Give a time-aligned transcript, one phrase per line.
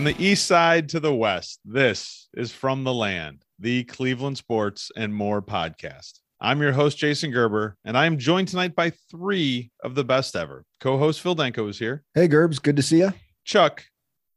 [0.00, 4.90] From the east side to the west, this is From the Land, the Cleveland Sports
[4.96, 6.20] and More podcast.
[6.40, 10.36] I'm your host, Jason Gerber, and I am joined tonight by three of the best
[10.36, 10.64] ever.
[10.80, 12.02] Co host Phil Denko is here.
[12.14, 13.12] Hey, Gerbs, good to see you.
[13.44, 13.84] Chuck,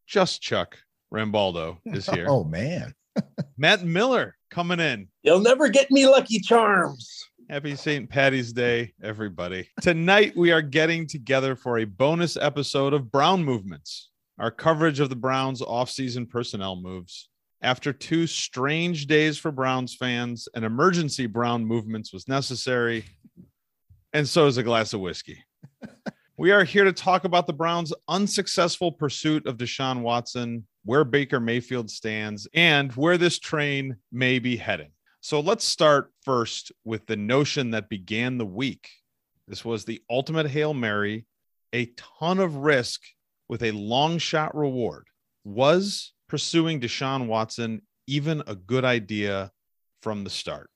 [0.05, 0.79] just Chuck
[1.13, 2.25] Rambaldo is here.
[2.27, 2.93] oh, man.
[3.57, 5.07] Matt Miller coming in.
[5.21, 7.09] You'll never get me Lucky Charms.
[7.49, 8.09] Happy St.
[8.09, 9.69] Patty's Day, everybody.
[9.79, 14.09] Tonight, we are getting together for a bonus episode of Brown Movements,
[14.39, 17.29] our coverage of the Browns' offseason personnel moves.
[17.61, 23.05] After two strange days for Browns fans, an emergency Brown movements was necessary,
[24.11, 25.43] and so is a glass of whiskey.
[26.37, 31.39] we are here to talk about the Browns' unsuccessful pursuit of Deshaun Watson, where Baker
[31.39, 34.91] Mayfield stands, and where this train may be heading.
[35.21, 38.89] So let's start first with the notion that began the week.
[39.47, 41.25] This was the ultimate Hail Mary,
[41.71, 43.01] a ton of risk
[43.47, 45.07] with a long shot reward.
[45.43, 49.51] Was pursuing Deshaun Watson even a good idea
[50.01, 50.69] from the start?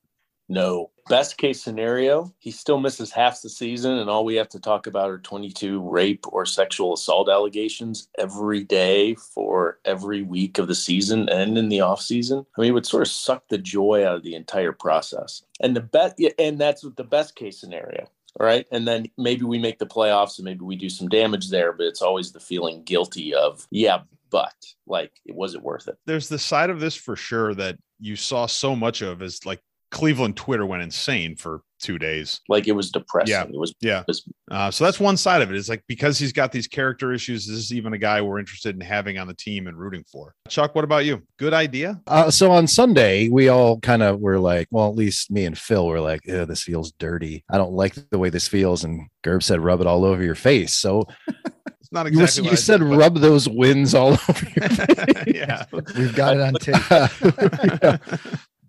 [0.49, 0.91] No.
[1.09, 4.87] Best case scenario, he still misses half the season, and all we have to talk
[4.87, 10.75] about are 22 rape or sexual assault allegations every day for every week of the
[10.75, 12.45] season and in the off season.
[12.57, 15.43] I mean, it would sort of suck the joy out of the entire process.
[15.61, 18.09] And the best, and that's the best case scenario.
[18.39, 18.67] Right.
[18.71, 21.87] And then maybe we make the playoffs and maybe we do some damage there, but
[21.87, 24.53] it's always the feeling guilty of, yeah, but
[24.85, 25.97] like it wasn't worth it.
[26.05, 29.61] There's the side of this for sure that you saw so much of is like
[29.91, 32.41] Cleveland Twitter went insane for two days.
[32.49, 33.31] Like it was depressing.
[33.31, 33.43] Yeah.
[33.43, 33.99] It was, yeah.
[34.01, 35.55] it was Uh, so that's one side of it.
[35.55, 38.73] It's like because he's got these character issues, this is even a guy we're interested
[38.75, 40.33] in having on the team and rooting for?
[40.49, 41.21] Chuck, what about you?
[41.37, 42.01] Good idea?
[42.07, 45.57] Uh, so on Sunday, we all kind of were like, well, at least me and
[45.57, 47.43] Phil were like, this feels dirty.
[47.49, 48.83] I don't like the way this feels.
[48.83, 50.73] And Gerb said, rub it all over your face.
[50.73, 51.05] So
[51.79, 54.45] It's not you, exactly you what I said, did, but- rub those wins all over
[54.57, 55.23] your face.
[55.27, 55.63] yeah.
[55.71, 56.75] We've got it on tape.
[56.91, 57.97] Yeah.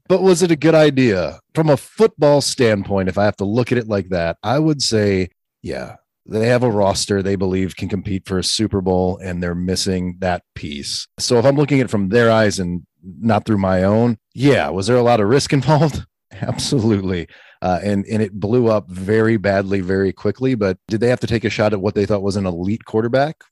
[0.09, 3.09] But was it a good idea from a football standpoint?
[3.09, 5.29] If I have to look at it like that, I would say,
[5.63, 9.55] yeah, they have a roster they believe can compete for a Super Bowl, and they're
[9.55, 11.07] missing that piece.
[11.19, 14.69] So if I'm looking at it from their eyes and not through my own, yeah,
[14.71, 16.07] was there a lot of risk involved?
[16.33, 17.29] Absolutely.
[17.61, 20.55] Uh, and and it blew up very badly, very quickly.
[20.55, 22.85] But did they have to take a shot at what they thought was an elite
[22.85, 23.43] quarterback?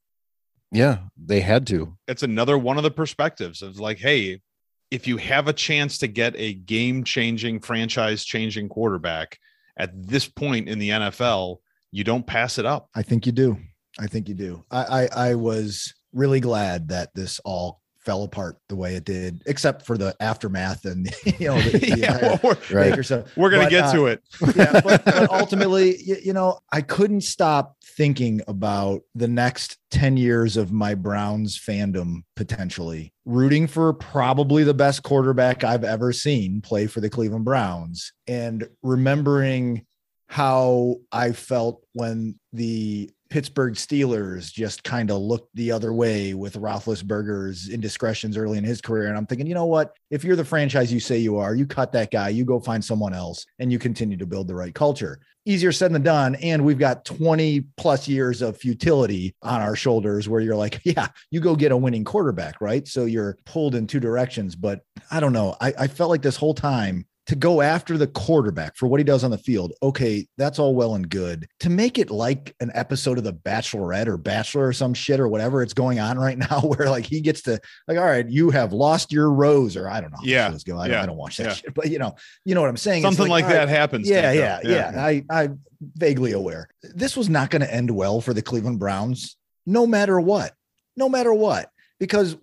[0.73, 1.97] Yeah, they had to.
[2.09, 4.43] it's another one of the perspectives of like, hey,
[4.91, 9.39] if you have a chance to get a game changing, franchise changing quarterback
[9.77, 11.59] at this point in the NFL,
[11.91, 12.89] you don't pass it up.
[12.95, 13.59] I think you do.
[13.99, 14.65] I think you do.
[14.71, 19.43] I, I I was really glad that this all fell apart the way it did,
[19.47, 21.07] except for the aftermath and
[21.41, 23.11] you know the, the yeah, we're, Right.
[23.37, 24.23] We're gonna But, get uh, to it.
[24.55, 30.17] yeah, but, but ultimately, you, you know, I couldn't stop thinking about the next 10
[30.17, 36.61] years of my Browns fandom potentially rooting for probably the best quarterback I've ever seen
[36.61, 39.87] play for the Cleveland Browns and remembering
[40.29, 46.55] how I felt when the Pittsburgh Steelers just kind of looked the other way with
[46.55, 49.09] Roethlisberger's indiscretions early in his career.
[49.09, 49.97] And I'm thinking, you know what?
[50.11, 52.85] If you're the franchise you say you are, you cut that guy, you go find
[52.85, 55.19] someone else, and you continue to build the right culture.
[55.47, 56.35] Easier said than done.
[56.37, 61.09] And we've got 20 plus years of futility on our shoulders where you're like, yeah,
[61.31, 62.87] you go get a winning quarterback, right?
[62.87, 64.55] So you're pulled in two directions.
[64.55, 64.81] But
[65.11, 65.57] I don't know.
[65.61, 69.05] I, I felt like this whole time to go after the quarterback for what he
[69.05, 71.47] does on the field, okay, that's all well and good.
[71.61, 75.27] To make it like an episode of The Bachelorette or Bachelor or some shit or
[75.27, 78.51] whatever it's going on right now, where like he gets to like, all right, you
[78.51, 80.19] have lost your rose, or I don't know.
[80.19, 80.79] how Yeah, go.
[80.79, 81.55] I, yeah, don't, I don't watch that yeah.
[81.55, 83.03] shit, but you know, you know what I'm saying.
[83.03, 84.09] Something like, all that right, happens.
[84.09, 84.65] yeah, Denko.
[84.65, 86.69] yeah, yeah, I, I'm vaguely aware.
[86.83, 89.37] This was not going to end well for the Cleveland Browns,
[89.67, 90.53] no matter what.
[90.97, 91.71] No matter what.
[91.99, 92.37] Because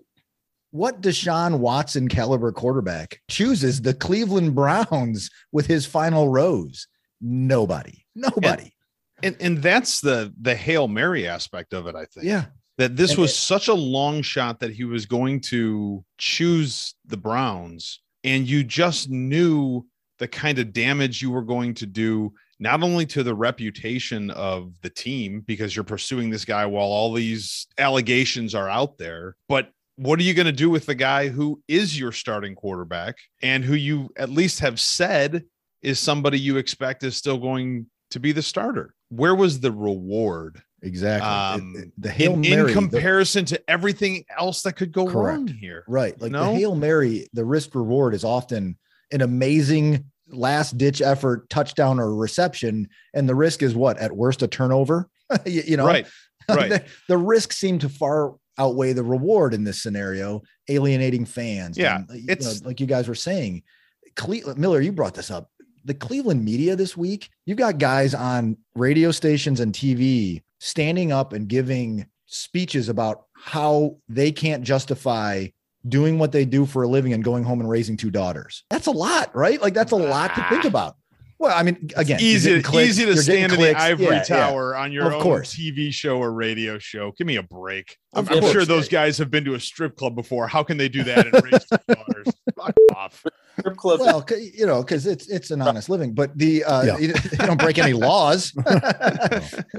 [0.74, 6.88] what Deshaun Watson caliber quarterback chooses the Cleveland Browns with his final rose?
[7.22, 8.06] Nobody.
[8.16, 8.74] Nobody.
[9.22, 12.26] And and that's the the Hail Mary aspect of it, I think.
[12.26, 12.46] Yeah.
[12.80, 16.96] that this And was it- such a long shot that he was going to choose
[17.06, 19.86] the Browns, and you just knew
[20.18, 24.74] the kind of damage you were going to do, not only to the reputation of
[24.82, 29.70] the team, because you're pursuing this guy while all these allegations are out there, but
[29.96, 33.64] what are you going to do with the guy who is your starting quarterback and
[33.64, 35.44] who you at least have said
[35.82, 38.94] is somebody you expect is still going to be the starter?
[39.10, 41.30] Where was the reward Exactly.
[41.30, 42.60] Um, It- it- the Hail in, Mary.
[42.60, 45.86] in the- comparison to everything else that could go wrong here.
[45.88, 46.20] Right.
[46.22, 46.52] Like No?
[46.52, 48.78] the Hail Mary, the risk reward is often
[49.14, 52.90] an amazing last ditch effort touchdown or reception.
[53.14, 53.98] And the risk is what?
[53.98, 55.08] At worst, a turnover.
[55.46, 56.06] you, you know, Right.
[56.50, 56.70] Right.
[56.70, 61.78] the, the risk seemed to far outweigh the reward in this scenario, alienating fans.
[61.78, 63.64] Yeah, and, it's- know, like you guys were saying.
[64.16, 65.50] Cle- Miller, you brought this up.
[65.86, 71.34] The Cleveland media this week, you've got guys on radio stations and TV standing up
[71.34, 75.48] and giving speeches about how they can't justify
[75.90, 78.64] doing what they do for a living and going home and raising two daughters.
[78.70, 79.62] That's a lot, right?
[79.62, 80.68] Like that's a lot to think Ah.
[80.70, 80.96] about.
[81.40, 84.24] Well, I mean, again, you're easy, clicks, easy to stand in the ivory Yeah, yeah.
[84.24, 85.54] tower on your Of own course.
[85.54, 87.12] TV show or radio show.
[87.18, 87.98] Give me a break.
[88.16, 90.48] I'm, I'm sure those guys have been to a strip club before.
[90.48, 92.28] How can they do that and raise two daughters?
[92.56, 93.26] Fuck off.
[93.60, 94.00] Strip club.
[94.00, 96.98] Well, c- you know, because it's it's an honest living, but the uh, Yeah.
[96.98, 98.52] you, you don't break any laws.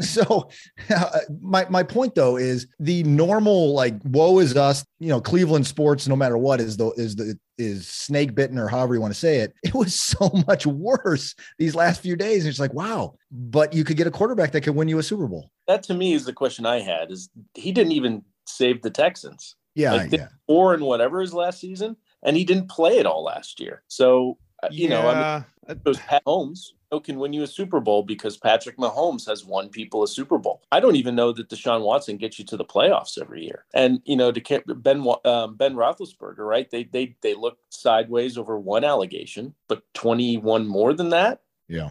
[0.00, 0.48] so,
[0.90, 4.84] uh, my my point though is the normal like woe is us.
[4.98, 8.66] You know, Cleveland sports, no matter what, is the is the is snake bitten or
[8.68, 9.52] however you want to say it.
[9.62, 12.44] It was so much worse these last few days.
[12.44, 15.02] And it's like wow, but you could get a quarterback that could win you a
[15.02, 15.50] Super Bowl.
[15.66, 17.10] That to me is the question I had.
[17.10, 20.28] Is he didn't even save the Texans Yeah, Like, yeah.
[20.46, 23.82] four and whatever his last season, and he didn't play it all last year.
[23.88, 27.46] So uh, you know, I mean, it was Pat Mahomes who can win you a
[27.46, 30.62] Super Bowl because Patrick Mahomes has won people a Super Bowl.
[30.70, 33.64] I don't even know that Deshaun Watson gets you to the playoffs every year.
[33.74, 36.70] And you know, to Ben um, Ben Roethlisberger, right?
[36.70, 41.40] They they they look sideways over one allegation, but twenty one more than that.
[41.68, 41.90] Yeah,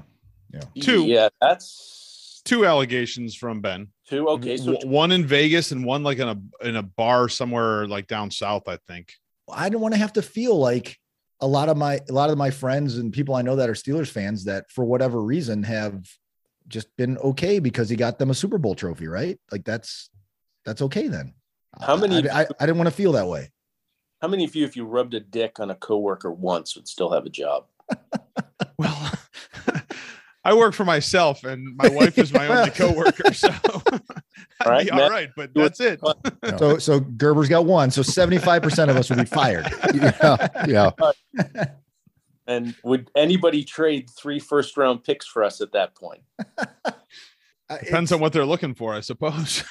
[0.51, 0.63] yeah.
[0.81, 1.05] Two.
[1.05, 2.12] Yeah, that's
[2.45, 3.87] two allegations from Ben.
[4.07, 4.27] two.
[4.29, 7.87] Okay, so W- one in Vegas and one like in a in a bar somewhere
[7.87, 9.13] like down south, I think.
[9.51, 10.97] I don't want to have to feel like
[11.41, 13.73] a lot of my a lot of my friends and people I know that are
[13.73, 16.05] Steelers fans that for whatever reason have
[16.67, 19.37] just been okay because he got them a Super Bowl trophy, right?
[19.51, 20.09] Like that's
[20.65, 21.33] that's okay then.
[21.81, 23.49] How many- I, I, I didn't want to feel that way.
[24.21, 27.11] how many of you, if you rubbed a dick on a coworker once, would still
[27.11, 27.65] have a job?
[28.77, 29.11] Well,
[30.45, 33.49] I work for myself, and my wife is my only coworker, so
[34.59, 36.01] I'd right, be all But that's it.
[36.57, 37.89] So so Gerber's got one.
[37.89, 39.67] So 75% of us would be fired.
[39.93, 40.91] yeah, yeah.
[42.45, 46.21] And would anybody trade three first round picks for us at that point?
[47.69, 49.63] Uh, Depends on what they're looking for, I suppose.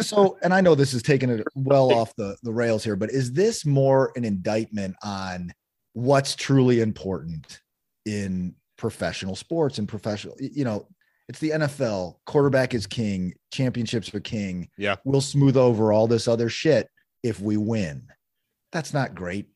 [0.00, 3.10] so and I know this is taking it well off the, the rails here, but
[3.10, 5.52] is this more an indictment on
[5.92, 7.60] what's truly important
[8.06, 10.86] in professional sports and professional, you know,
[11.28, 14.68] it's the NFL, quarterback is king, championships are king.
[14.76, 14.96] Yeah.
[15.04, 16.88] We'll smooth over all this other shit
[17.22, 18.08] if we win.
[18.72, 19.46] That's not great.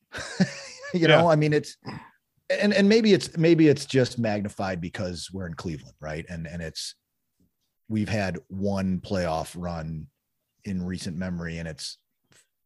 [0.95, 1.77] you know, I mean it's
[2.51, 6.25] and and maybe it's maybe it's just magnified because we're in Cleveland, right?
[6.29, 6.95] And and it's
[7.89, 10.07] we've had one playoff run
[10.65, 11.99] in recent memory, and it's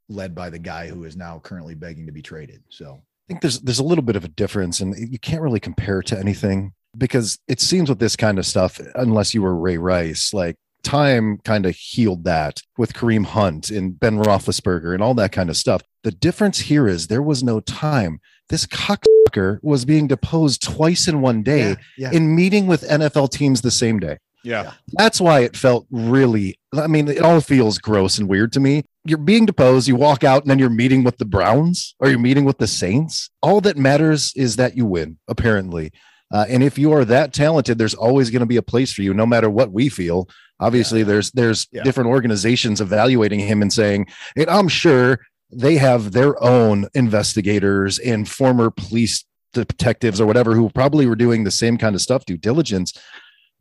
[0.08, 2.62] led by the guy who is now currently begging to be traded.
[2.68, 3.02] So
[3.32, 6.06] think there's there's a little bit of a difference, and you can't really compare it
[6.08, 10.34] to anything because it seems with this kind of stuff, unless you were Ray Rice,
[10.34, 15.32] like time kind of healed that with Kareem Hunt and Ben Roethlisberger and all that
[15.32, 15.82] kind of stuff.
[16.02, 18.20] The difference here is there was no time.
[18.48, 22.10] This cocksucker was being deposed twice in one day yeah, yeah.
[22.12, 24.18] in meeting with NFL teams the same day.
[24.42, 24.72] yeah.
[24.88, 28.84] That's why it felt really, I mean, it all feels gross and weird to me.
[29.04, 32.18] You're being deposed, you walk out, and then you're meeting with the Browns or you're
[32.18, 33.30] meeting with the Saints.
[33.42, 35.90] All that matters is that you win, apparently.
[36.32, 39.02] Uh, and if you are that talented, there's always going to be a place for
[39.02, 40.28] you, no matter what we feel.
[40.60, 41.06] Obviously, Yeah.
[41.06, 41.82] there's there's Yeah.
[41.82, 44.06] different organizations evaluating him and saying,
[44.36, 45.18] and I'm sure
[45.50, 51.44] they have their own investigators and former police detectives or whatever who probably were doing
[51.44, 52.92] the same kind of stuff, due diligence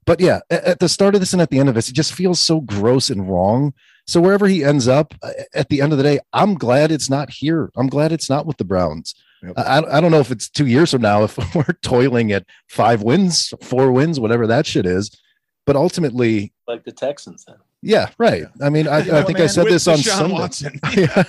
[0.05, 2.11] but yeah, at the start of this and at the end of this, it just
[2.13, 3.71] feels so gross and wrong.
[4.11, 7.09] So wherever he ends up, uh, at the end of the day, I'm glad it's
[7.09, 7.71] not here.
[7.77, 9.15] I'm glad it's not with the Browns.
[9.41, 9.53] Yep.
[9.55, 13.01] I, I don't know if it's two years from now if we're toiling at five
[13.03, 15.17] wins, four wins, whatever that shit is.
[15.65, 17.55] But ultimately, Like the Texans then.
[17.81, 18.43] yeah, right.
[18.61, 20.33] I mean, I, You know I what, think I said With this on Deshaun Sunday.
[20.33, 20.79] Watson.
[20.97, 21.23] Yeah.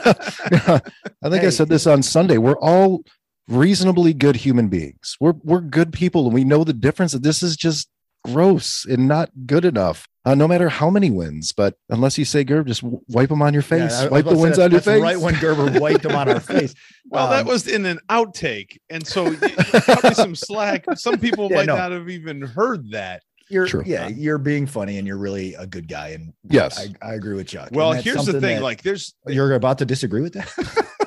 [0.51, 0.79] Yeah.
[1.23, 2.37] I think I said this on Sunday.
[2.39, 3.05] We're all
[3.47, 5.17] reasonably good human beings.
[5.21, 7.13] We're we're good people, and we know the difference.
[7.13, 7.89] That this is just
[8.25, 10.09] gross and not good enough.
[10.25, 13.53] Uh, no matter how many wins, but unless you say Gerb, just wipe them on
[13.53, 13.91] your face.
[14.03, 15.03] Yeah, wipe the wins that- on your face.
[15.03, 16.75] Right when Gerber wiped them on our face.
[17.11, 20.85] Well, that Um, was in an outtake, and so you- cut me some slack.
[20.95, 21.77] Some people Yeah, might no.
[21.77, 23.23] not have even heard that.
[23.51, 23.83] you're True.
[23.85, 26.09] yeah, you're being funny and you're really a good guy.
[26.11, 26.79] And Yes.
[27.03, 27.69] I, I agree with Chuck.
[27.73, 30.51] Well, here's the thing: like, there's you're about to disagree with that.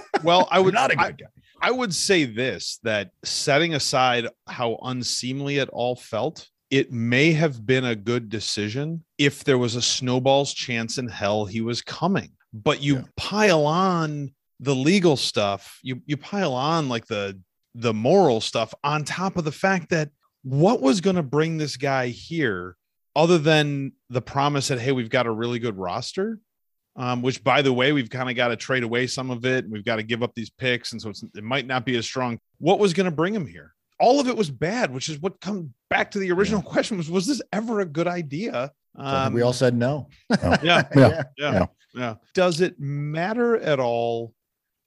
[0.24, 1.27] well, I would not a I- good guy.
[1.62, 7.65] I would say this that setting aside how unseemly it all felt, it may have
[7.65, 12.31] been a good decision if there was a snowball's chance in hell he was coming.
[12.53, 13.03] But you Yeah.
[13.17, 17.39] pile on the legal stuff, you you pile on like the
[17.75, 20.10] the moral stuff on top of the fact that
[20.43, 22.77] what was going to bring this guy here
[23.15, 26.39] other than the promise that hey, we've got a really good roster?
[26.98, 29.65] um, which by the way, we've kind of got to trade away some of it.
[29.65, 30.93] And we've got to give up these picks.
[30.93, 32.39] And so it might not be as strong.
[32.60, 33.75] What was going to bring him here?
[33.99, 36.71] All of it was bad, which is what comes back to the original yeah.
[36.71, 38.71] question was, was this ever a good idea?
[38.97, 40.09] Um, we all said no.
[40.41, 42.15] yeah, yeah, yeah, yeah, yeah.
[42.33, 44.33] Does it matter at all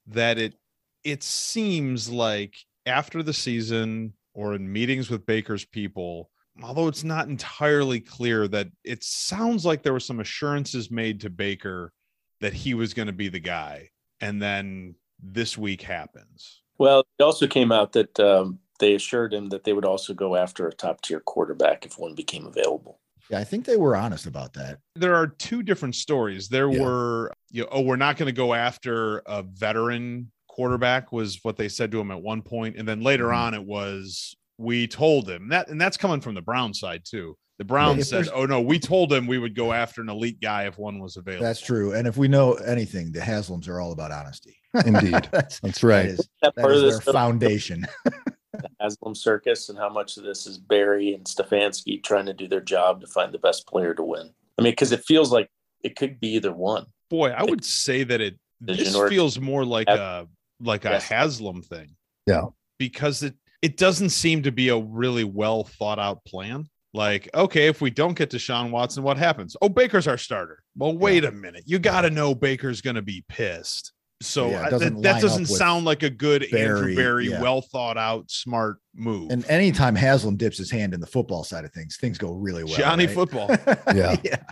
[0.07, 0.55] that it,
[1.03, 6.29] it seems like after the season or in meetings with Baker's people,
[6.61, 11.29] although it's not entirely clear that it sounds like there were some assurances made to
[11.29, 11.93] Baker
[12.41, 13.89] that he was going to be the guy.
[14.21, 16.61] And then this week happens.
[16.77, 20.35] Well, it also came out that um, they assured him that they would also go
[20.35, 22.99] after a top tier quarterback if one became available.
[23.29, 24.79] Yeah, I think they were honest about that.
[24.95, 26.49] There are two different stories.
[26.49, 26.81] There yeah.
[26.81, 31.55] were, you know, oh, we're not going to go after a veteran quarterback, was what
[31.55, 33.35] they said to him at one point, and then later mm-hmm.
[33.35, 37.37] on it was we told him that, and that's coming from the Brown side too.
[37.59, 40.63] The Browns said, "Oh no, we told him we would go after an elite guy
[40.63, 41.91] if one was available." That's true.
[41.91, 44.55] And if we know anything, the Haslams are all about honesty.
[44.85, 46.03] Indeed, that's, that's right.
[46.03, 47.85] That is, that that is their foundation.
[48.61, 52.47] the Haslam circus, and how much of this is Berry and Stefanski trying to do
[52.47, 54.29] their job to find the best player to win.
[54.57, 55.49] I mean, because it feels like
[55.83, 56.85] it could be either one.
[57.09, 60.27] Boy, I would say that it this feels more like a
[60.59, 61.07] like a yes.
[61.07, 61.95] Haslam thing.
[62.27, 62.45] Yeah,
[62.77, 66.67] because it it doesn't seem to be a really well thought out plan.
[66.93, 69.55] Like, okay, if we don't get Deshaun Watson, what happens?
[69.61, 70.63] Oh, Baker's our starter.
[70.75, 71.29] Well, wait yeah.
[71.29, 71.63] a minute.
[71.67, 73.93] You got to know Baker's going to be pissed.
[74.21, 77.41] So yeah, that, that doesn't sound like a good Berry, Andrew Berry, yeah.
[77.41, 79.31] well thought out, smart move.
[79.31, 82.65] And anytime Haslam dips his hand in the football side of things, things go really
[82.65, 82.75] well.
[82.75, 83.15] Johnny right?
[83.15, 83.49] football.
[83.95, 84.17] yeah.
[84.23, 84.43] yeah.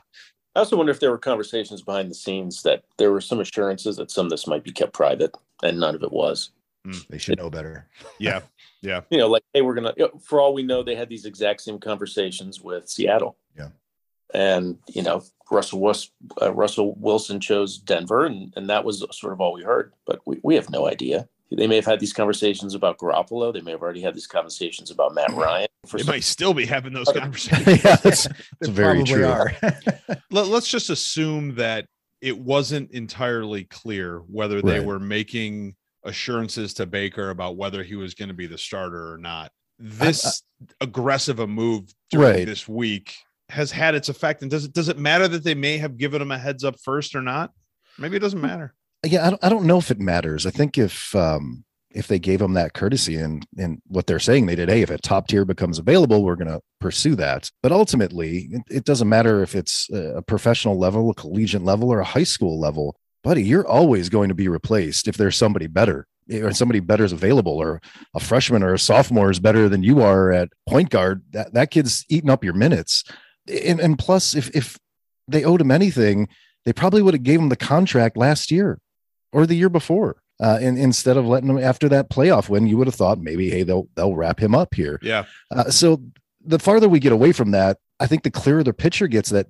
[0.56, 3.98] I also wonder if there were conversations behind the scenes that there were some assurances
[3.98, 6.52] that some of this might be kept private, and none of it was.
[6.88, 7.08] Mm.
[7.10, 7.88] They should know better.
[8.20, 8.42] yeah.
[8.82, 9.02] Yeah.
[9.10, 11.62] You know, like, hey, we're going to, for all we know, they had these exact
[11.62, 13.38] same conversations with Seattle.
[13.56, 13.70] Yeah.
[14.34, 15.94] And, you know, Russell,
[16.42, 19.94] uh, Russell Wilson chose Denver, and, and that was sort of all we heard.
[20.06, 21.28] But we, we have no idea.
[21.50, 23.54] They may have had these conversations about Garoppolo.
[23.54, 25.68] They may have already had these conversations about Matt Ryan.
[25.86, 27.68] For they some- might still be having those conversations.
[27.86, 28.28] yeah, that's,
[28.60, 29.46] that's very true.
[30.30, 31.86] Let, let's just assume that
[32.22, 34.86] it wasn't entirely clear whether they right.
[34.86, 39.18] were making assurances to Baker about whether he was going to be the starter or
[39.18, 39.52] not.
[39.80, 40.26] This
[40.60, 42.46] I, I, aggressive a move during right.
[42.46, 43.16] this week
[43.50, 44.42] has had its effect.
[44.42, 46.80] And does it does it matter that they may have given him a heads up
[46.80, 47.52] first or not?
[47.98, 48.74] Maybe it doesn't matter.
[49.06, 50.46] Yeah, I don't, I don't know if it matters.
[50.46, 54.46] I think if um if they gave him that courtesy and and what they're saying
[54.46, 57.50] they did, hey, if a top tier becomes available, we're going to pursue that.
[57.64, 62.00] But ultimately, it, it doesn't matter if it's a professional level, a collegiate level, or
[62.00, 66.08] a high school level buddy, you're always going to be replaced if there's somebody better
[66.32, 67.82] or somebody better is available or
[68.16, 71.24] a freshman or a sophomore is better than you are at point guard.
[71.32, 73.04] That, that kid's eating up your minutes.
[73.48, 74.78] And, and plus, if, if
[75.28, 76.28] they owed him anything,
[76.66, 78.80] they probably would have gave him the contract last year
[79.32, 80.18] or the year before.
[80.40, 83.50] Uh, and instead of letting him after that playoff win, you would have thought maybe,
[83.50, 85.00] hey, they'll they'll wrap him up here.
[85.02, 85.26] Yeah.
[85.50, 86.02] Uh, so
[86.46, 89.30] the farther we get away from that, I think the clearer the picture gets.
[89.30, 89.48] That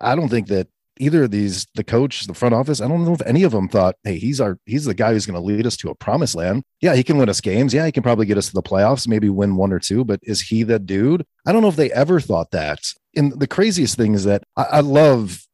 [0.00, 0.68] I don't think that
[0.98, 3.68] either of these, the coach, the front office, I don't know if any of them
[3.68, 6.34] thought, hey, he's our he's the guy who's going to lead us to a promised
[6.34, 6.62] land.
[6.80, 7.74] Yeah, he can win us games.
[7.74, 10.20] Yeah, he can probably get us to the playoffs, maybe win one or two, but
[10.22, 11.26] is he the dude?
[11.46, 12.80] I don't know if they ever thought that.
[13.14, 15.46] And the craziest thing is that I, I love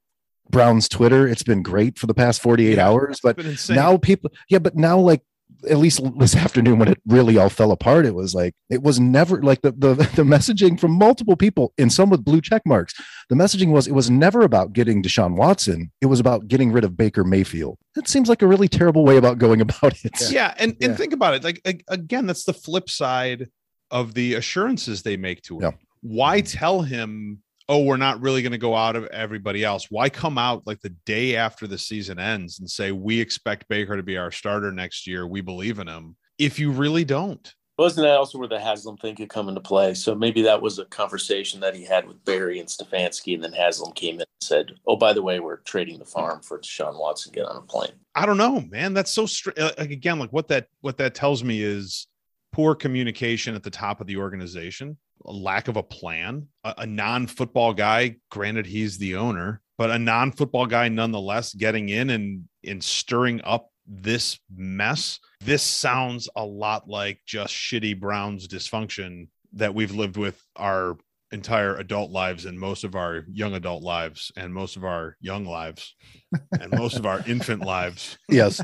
[0.50, 1.26] Brown's Twitter.
[1.26, 3.38] It's been great for the past 48 yeah, hours, but
[3.68, 5.22] now people, yeah, but now like
[5.68, 9.00] at least this afternoon when it really all fell apart, it was like it was
[9.00, 12.94] never like the the, the messaging from multiple people and some with blue check marks.
[13.28, 15.90] The messaging was it was never about getting Deshaun Watson.
[16.00, 17.78] It was about getting rid of Baker Mayfield.
[17.94, 20.20] That seems like a really terrible way about going about it.
[20.20, 20.96] Yeah, yeah and and yeah.
[20.96, 21.44] think about it.
[21.44, 23.48] Like again, that's the flip side
[23.90, 25.62] of the assurances they make to him.
[25.62, 25.70] Yeah.
[26.00, 29.88] Why tell him oh, we're not really going to go out of everybody else.
[29.90, 33.96] Why come out like the day after the season ends and say, we expect Baker
[33.96, 35.26] to be our starter next year?
[35.26, 37.54] We believe in him if you really don't?
[37.76, 39.94] Wasn't that also where the Haslam thing could come into play?
[39.94, 43.52] So maybe that was a conversation that he had with Berry and Stefanski, and then
[43.52, 46.98] Haslam came in and said, "Oh, by the way, we're trading the farm for Deshaun
[46.98, 47.32] Watson.
[47.32, 48.94] Get on a plane." I don't know, man.
[48.94, 52.08] That's so str- uh, like again, like what that what that tells me is
[52.52, 56.86] poor communication at the top of the organization a lack of a plan, a, a
[56.86, 62.10] non football guy, granted, he's the owner, but a non football guy nonetheless getting in
[62.10, 65.18] and, and stirring up this mess.
[65.40, 70.96] This sounds a lot like just shitty Browns dysfunction that we've lived with our
[71.30, 75.44] entire adult lives and most of our young adult lives and most of our young
[75.44, 75.94] lives
[76.58, 78.18] and most of our infant lives.
[78.30, 78.62] Yes.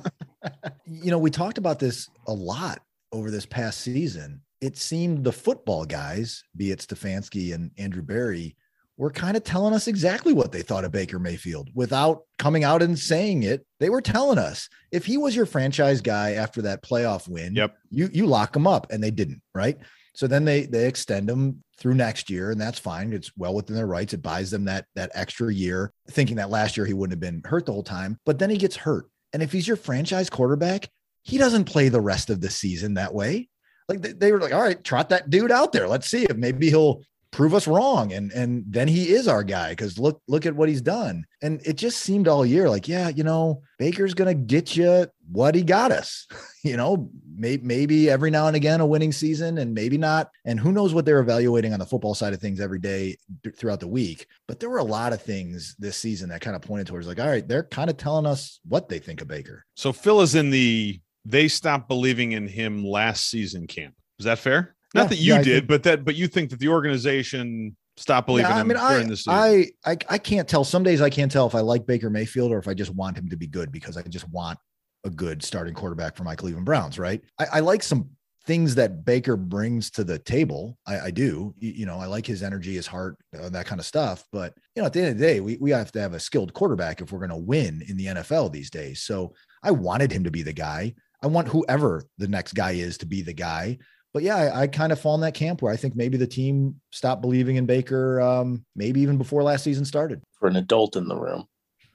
[0.86, 2.80] you know, we talked about this a lot
[3.14, 8.56] over this past season it seemed the football guys, be it Stefanski and Andrew Berry,
[8.96, 12.80] were kind of telling us exactly what they thought of Baker Mayfield without coming out
[12.80, 13.66] and saying it.
[13.78, 17.76] They were telling us if he was your franchise guy after that playoff win, Yep.
[17.90, 19.76] you you lock him up, and they didn't, right?
[20.14, 23.12] So then they they extend him through next year, and that's fine.
[23.12, 24.14] It's well within their rights.
[24.14, 27.42] It buys them that that extra year, thinking that last year he wouldn't have been
[27.44, 28.16] hurt the whole time.
[28.24, 30.88] But then he gets hurt, and if he's your franchise quarterback,
[31.24, 33.48] he doesn't play the rest of the season that way.
[33.88, 35.88] Like they, they were like, all right, trot that dude out there.
[35.88, 37.02] Let's see if maybe he'll
[37.34, 38.12] prove us wrong.
[38.12, 41.26] And and then he is our guy because look look at what he's done.
[41.42, 45.54] And it just seemed all year like yeah you know baker's gonna get you what
[45.54, 46.26] he got us.
[46.64, 50.30] You know may, maybe every now and again a winning season and maybe not.
[50.46, 53.54] And who knows what they're evaluating on the football side of things every day th-
[53.54, 54.26] throughout the week.
[54.48, 57.20] But there were a lot of things this season that kind of pointed towards like
[57.20, 59.66] all right they're kind of telling us what they think of baker.
[59.74, 63.94] So Phil is in the they stopped believing in him last season camp.
[64.18, 64.74] Is that fair?
[64.94, 67.76] Not Yeah, that you yeah, did, think- but that but you think that the organization
[67.96, 69.32] stopped believing Yeah, I him mean, during I, the season.
[69.32, 70.64] I, I, I can't tell.
[70.64, 73.16] Some days I can't tell if I like Baker Mayfield or if I just want
[73.16, 74.58] him to be good because I just want
[75.04, 76.98] a good starting quarterback for my Cleveland Browns.
[76.98, 77.22] Right?
[77.38, 78.10] I, I like some
[78.46, 80.76] things that Baker brings to the table.
[80.86, 81.54] I, I do.
[81.58, 84.24] You, you know, I like his energy, his heart, uh, that kind of stuff.
[84.32, 86.20] But you know, at the end of the day, we we have to have a
[86.20, 89.02] skilled quarterback if we're going to win in the NFL these days.
[89.02, 90.94] So I wanted him to be the guy.
[91.24, 93.78] I want whoever the next guy is to be the guy
[94.14, 96.26] but yeah, I, I, kind of fall in that camp where I think maybe the
[96.26, 100.22] team stopped believing in Baker, um, maybe even before last season started.
[100.38, 101.46] For an adult in the room.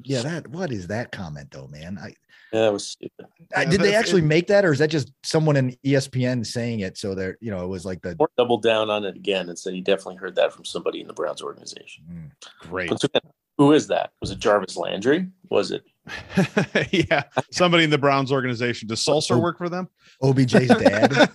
[0.02, 1.98] Yeah, that what is that comment though, man?
[2.02, 2.14] I,
[2.54, 3.26] Yeah, that was stupid.
[3.56, 6.98] I did they actually make that, or is that just someone in ESPN saying it?
[6.98, 9.58] So they're, you know, it was like the Or doubled down on it again and
[9.58, 12.04] said he definitely heard that from somebody in the Browns organization.
[12.10, 12.32] Mm.
[12.70, 12.92] Great.
[12.92, 13.22] Again,
[13.58, 14.12] who is that?
[14.22, 15.28] Was it Jarvis Landry?
[15.50, 15.84] Was it?
[16.92, 17.24] yeah.
[17.51, 18.88] Somebody in the Browns organization.
[18.88, 19.39] Does Sulcer Oh.
[19.39, 19.88] work for them?
[20.24, 21.30] OBJ's dad.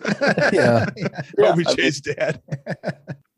[0.52, 0.86] Yeah.
[0.96, 2.40] Yeah, OBJ's dad.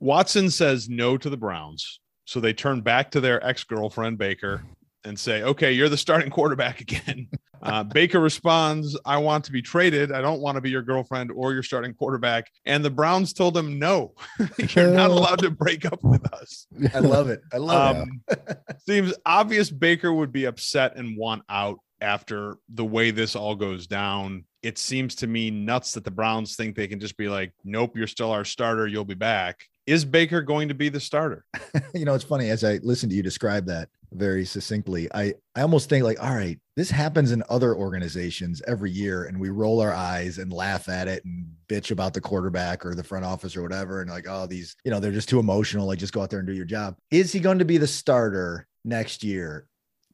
[0.00, 2.00] Watson says no to the Browns.
[2.24, 4.62] So they turn back to their ex girlfriend, Baker,
[5.04, 7.28] and say, okay, you're the starting quarterback again.
[7.62, 10.12] Uh, Baker responds, I want to be traded.
[10.12, 12.50] I don't want to be your girlfriend or your starting quarterback.
[12.64, 14.14] And the Browns told him, no,
[14.58, 16.66] you're not allowed to break up with us.
[16.94, 17.40] I love it.
[17.52, 18.38] I love it.
[18.38, 23.54] Um, seems obvious Baker would be upset and want out after the way this all
[23.54, 24.44] goes down.
[24.62, 27.96] It seems to me nuts that the Browns think they can just be like, nope,
[27.96, 28.86] you're still our starter.
[28.86, 29.64] You'll be back.
[29.86, 31.44] Is Baker going to be the starter?
[31.94, 35.08] you know, it's funny as I listen to you describe that very succinctly.
[35.12, 39.40] I I almost think like, all right, this happens in other organizations every year, and
[39.40, 43.04] we roll our eyes and laugh at it and bitch about the quarterback or the
[43.04, 45.86] front office or whatever, and like, oh, these, you know, they're just too emotional.
[45.86, 46.96] Like, just go out there and do your job.
[47.10, 49.66] Is he going to be the starter next year?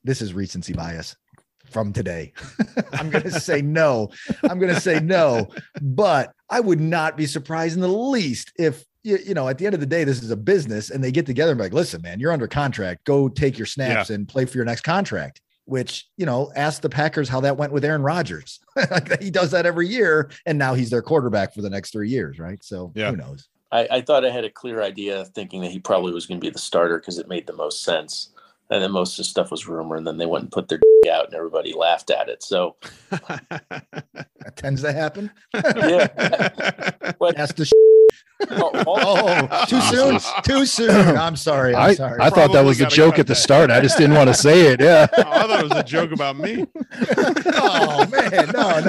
[0.04, 1.16] This is recency bias
[1.70, 2.32] from today.
[2.92, 4.10] I'm going to say no.
[4.42, 5.48] I'm going to say no,
[5.80, 9.66] but I would not be surprised in the least if you, you know, at the
[9.66, 11.72] end of the day, this is a business and they get together and be like,
[11.72, 13.04] listen, man, you're under contract.
[13.04, 15.40] Go take your snaps and play for your next contract.
[15.64, 18.58] Which, you know, ask the Packers how that went with Aaron Rodgers.
[18.76, 20.30] like he does that every year.
[20.44, 22.62] And now he's their quarterback for the next three years, right?
[22.64, 23.10] So Yeah.
[23.10, 23.48] who knows?
[23.70, 26.44] I, I thought I had a clear idea thinking that he probably was going to
[26.44, 28.30] be the starter because it made the most sense.
[28.72, 30.80] And then most of the stuff was rumor, and then they went and put their
[31.12, 32.42] out, and everybody laughed at it.
[32.42, 32.76] So
[33.10, 35.30] That tends to happen.
[35.54, 36.08] Yeah.
[37.18, 37.70] But Ask the
[38.50, 40.18] all- all- Oh, oh too soon.
[40.42, 40.90] Too soon.
[41.18, 41.74] I'm sorry.
[41.74, 42.18] I'm I, sorry.
[42.20, 43.40] I thought that was a joke at the that.
[43.40, 43.70] start.
[43.70, 44.80] I just didn't want to say it.
[44.80, 45.06] Yeah.
[45.16, 46.66] Oh, I thought it was a joke about me.
[47.54, 48.80] oh man, no,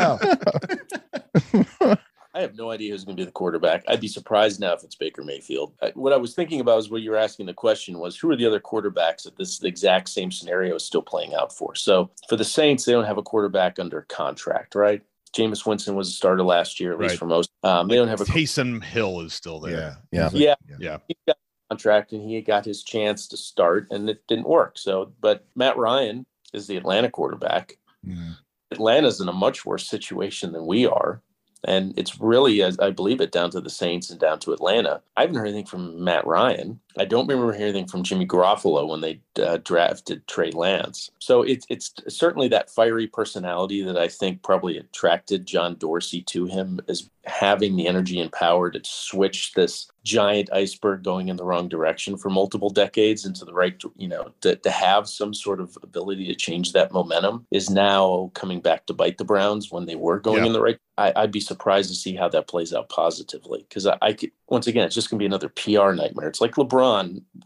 [1.82, 1.96] no.
[2.36, 3.84] I have no idea who's going to be the quarterback.
[3.88, 5.74] I'd be surprised now if it's Baker Mayfield.
[5.82, 8.30] I- What I was thinking about is what you were asking the question was who
[8.32, 11.76] are the other quarterbacks that this exact same scenario is still playing out for?
[11.76, 15.02] So for the Saints, they don't have a quarterback under contract, right?
[15.36, 17.19] Jameis Winston was a starter last year, at least Right.
[17.19, 17.50] for most.
[17.63, 19.98] Um, they don't have a Taysom Hill is still there.
[20.12, 20.30] Yeah.
[20.34, 20.56] Yeah.
[20.67, 20.76] Yeah.
[20.80, 20.98] Yeah.
[21.08, 24.78] he got a contract and he got his chance to start and it didn't work.
[24.78, 27.78] So, but Matt Ryan is the Atlanta quarterback.
[28.06, 28.38] Mm.
[28.72, 31.22] Atlanta's in a much worse situation than we are.
[31.65, 35.02] And it's really, as I believe it, down to the Saints and down to Atlanta.
[35.15, 36.80] I haven't heard anything from Matt Ryan.
[36.97, 41.10] I don't remember hearing anything from Jimmy Garoppolo when they uh, drafted Trey Lance.
[41.19, 46.45] So it's it's certainly that fiery personality that I think probably attracted John Dorsey to
[46.45, 51.45] him as having the energy and power to switch this giant iceberg going in the
[51.45, 55.62] wrong direction for multiple decades into the right, you know, to, to have some sort
[55.62, 59.86] of ability to change that momentum is now coming back to bite the Browns when
[59.86, 60.47] they were going Yeah.
[60.47, 60.77] in the right.
[60.97, 64.32] I, I'd be surprised to see how that plays out positively because I, I could,
[64.49, 66.27] once again, it's just going to be another PR nightmare.
[66.27, 66.83] It's like LeBron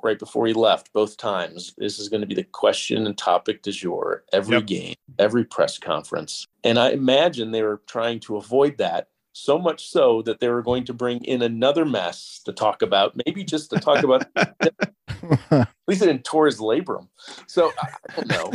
[0.04, 1.74] right before he left both times.
[1.78, 4.66] This is going to be the question and topic du jour every Yep.
[4.66, 6.48] game, every press conference.
[6.64, 10.64] And I imagine they were trying to avoid that So much so that they were
[10.64, 14.26] going to bring in another mess to talk about, maybe just to talk about.
[14.36, 17.08] at least it didn't tore his labrum.
[17.46, 18.52] So I don't know.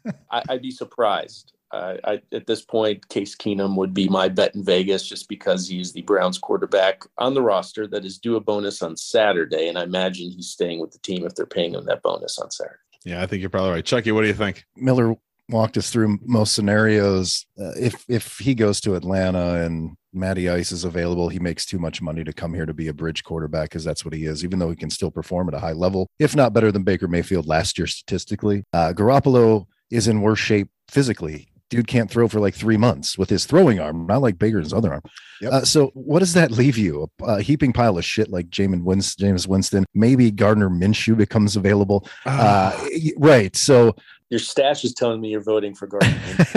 [0.30, 1.52] I, would be surprised.
[1.72, 5.92] I, at this point, Case Keenum would be my bet in Vegas just because he's
[5.92, 9.68] the Browns quarterback on the roster that is due a bonus on Saturday.
[9.68, 12.50] And I imagine he's staying with the team if they're paying him that bonus on
[12.50, 12.78] Saturday.
[13.04, 13.84] Yeah, I think you're probably right.
[13.84, 14.64] Chucky, what do you think?
[14.76, 15.14] Miller
[15.48, 17.46] walked us through most scenarios.
[17.58, 21.78] Uh, if if he goes to Atlanta and Matty Ice is available, he makes too
[21.78, 24.44] much money to come here to be a bridge quarterback because that's what he is.
[24.44, 27.08] Even though he can still perform at a high level, if not better than Baker
[27.08, 28.64] Mayfield last year statistically.
[28.72, 33.30] Uh, Garoppolo is in worse shape physically dude can't throw for like three months with
[33.30, 35.02] his throwing arm, not like Baker's other arm.
[35.40, 35.52] Yep.
[35.52, 37.08] Uh, so what does that leave you?
[37.22, 39.84] A, a, heaping pile of shit like Jamin Winston, Jameis Winston.
[39.94, 42.06] Maybe Gardner Minshew becomes available.
[42.26, 42.88] Uh, ah.
[43.16, 43.54] right.
[43.54, 43.94] So
[44.30, 46.18] your stash is telling me you're voting for Gardner.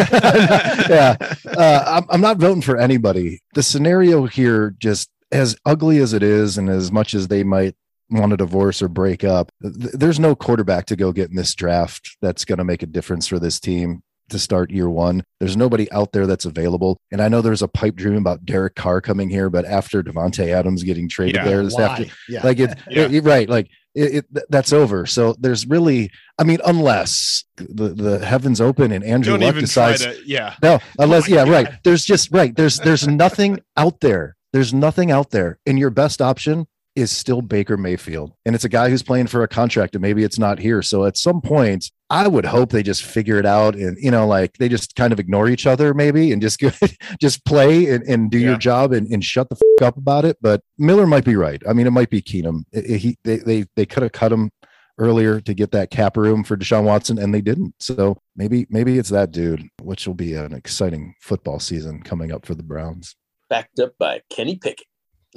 [0.90, 1.16] yeah,
[1.58, 3.42] uh, I'm, I'm not voting for anybody.
[3.54, 7.76] The scenario here, just as ugly as it is, and as much as they might
[8.10, 9.52] want to divorce or break up.
[9.62, 13.26] There's no quarterback to go get in this draft that's going to make a difference
[13.26, 15.24] for this team to start year one.
[15.40, 16.98] There's nobody out there that's available.
[17.12, 20.48] And I know there's a pipe dream about Derek Carr coming here, but after Davante
[20.48, 22.42] Adams getting traded yeah, there this after, yeah.
[22.44, 23.08] like it, yeah.
[23.10, 25.06] it, right, like it, it, that's over.
[25.06, 30.18] So there's really, I mean, unless the, the heavens open and Andrew Luck decides, to,
[30.26, 31.52] yeah, no, unless, oh yeah, God.
[31.52, 31.70] right.
[31.84, 32.56] There's just right.
[32.56, 34.36] There's there's nothing out there.
[34.54, 38.34] There's nothing out there, and your best option is still Baker Mayfield.
[38.46, 40.82] And it's a guy who's playing for a contract and maybe it's not here.
[40.82, 44.28] So at some point, I would hope they just figure it out and you know,
[44.28, 46.72] like they just kind of ignore each other maybe and just go,
[47.22, 48.50] just play and, and do yeah.
[48.50, 50.38] your job and, and shut the fuck up about it.
[50.42, 51.62] But Miller might be right.
[51.68, 52.66] I mean, it might be Keenum.
[52.74, 54.52] It, he they they, they could have cut him
[54.98, 57.74] earlier to get that cap room for Deshaun Watson and they didn't.
[57.80, 62.46] So maybe maybe it's that dude, which will be an exciting football season coming up
[62.46, 63.16] for the Browns.
[63.50, 64.88] Backed up by Kenny Pickett.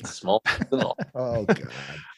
[0.05, 0.43] Small
[1.15, 1.69] oh god.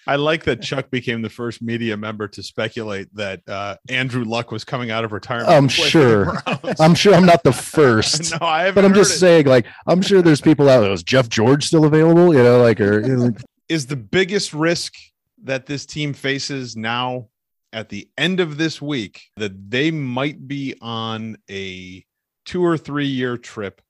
[0.07, 4.53] I like that Chuck became the first media member to speculate that uh, Andrew Luck
[4.53, 5.51] was coming out of retirement.
[5.51, 6.35] I'm sure.
[6.81, 8.31] I'm sure I'm not the first.
[8.41, 9.19] no, I have But I'm just it.
[9.19, 10.93] saying, like, I'm sure there's people out there.
[10.93, 12.33] Is Jeff George still available?
[12.33, 13.31] You know, like, or you know,
[13.69, 14.95] is the biggest risk
[15.43, 17.29] that this team faces now
[17.73, 22.05] at the end of this week that they might be on a
[22.45, 23.83] two or three year trip